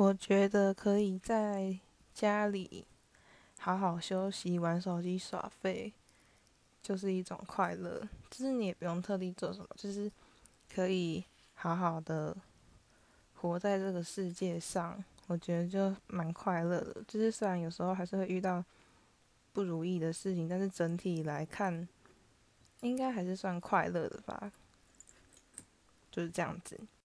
[0.00, 1.78] 我觉得可以在
[2.14, 2.86] 家里
[3.58, 5.92] 好好休息，玩手机、耍废，
[6.82, 8.08] 就是一种快乐。
[8.30, 10.10] 就是你也不用特地做什么，就是
[10.74, 12.34] 可以好好的
[13.34, 17.04] 活在这个世界上，我觉得就蛮快乐的。
[17.06, 18.64] 就是虽然有时候还是会遇到
[19.52, 21.86] 不如意的事情，但是整体来看
[22.80, 24.50] 应该还是算快乐的吧，
[26.10, 26.80] 就是这样子。